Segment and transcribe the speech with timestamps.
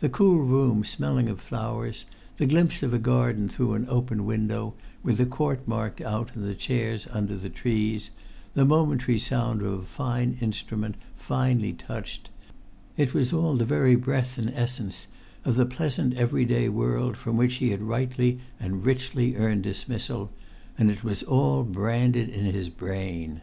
[0.00, 2.04] The cool room smelling of flowers;
[2.36, 7.08] the glimpse of garden through an open window, with the court marked out and chairs
[7.10, 8.10] under the trees;
[8.52, 12.28] the momentary sound of a fine instrument finely touched:
[12.98, 15.06] it was all the very breath and essence
[15.46, 20.30] of the pleasant every day world from which he had rightly and richly earned dismissal,
[20.76, 23.40] and it all was branded in his brain.